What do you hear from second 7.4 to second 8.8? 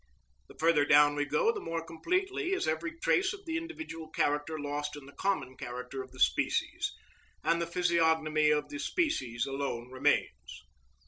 and the physiognomy of the